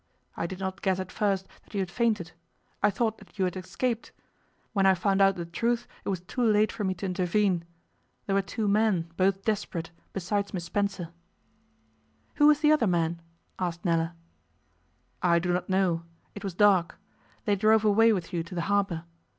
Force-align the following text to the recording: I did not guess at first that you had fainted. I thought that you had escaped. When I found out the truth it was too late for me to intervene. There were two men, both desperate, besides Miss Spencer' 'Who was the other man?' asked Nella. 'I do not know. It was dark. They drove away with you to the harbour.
I 0.35 0.47
did 0.47 0.57
not 0.59 0.81
guess 0.81 0.99
at 0.99 1.11
first 1.11 1.47
that 1.63 1.75
you 1.75 1.79
had 1.79 1.91
fainted. 1.91 2.31
I 2.81 2.89
thought 2.89 3.19
that 3.19 3.37
you 3.37 3.45
had 3.45 3.55
escaped. 3.55 4.11
When 4.73 4.87
I 4.87 4.95
found 4.95 5.21
out 5.21 5.35
the 5.35 5.45
truth 5.45 5.87
it 6.03 6.09
was 6.09 6.21
too 6.21 6.41
late 6.41 6.71
for 6.71 6.83
me 6.83 6.95
to 6.95 7.05
intervene. 7.05 7.65
There 8.25 8.33
were 8.33 8.41
two 8.41 8.67
men, 8.67 9.11
both 9.15 9.45
desperate, 9.45 9.91
besides 10.11 10.55
Miss 10.55 10.63
Spencer' 10.65 11.09
'Who 12.37 12.47
was 12.47 12.61
the 12.61 12.71
other 12.71 12.87
man?' 12.87 13.21
asked 13.59 13.85
Nella. 13.85 14.15
'I 15.21 15.37
do 15.37 15.53
not 15.53 15.69
know. 15.69 16.01
It 16.33 16.43
was 16.43 16.55
dark. 16.55 16.97
They 17.45 17.55
drove 17.55 17.85
away 17.85 18.11
with 18.11 18.33
you 18.33 18.41
to 18.41 18.55
the 18.55 18.61
harbour. 18.61 19.03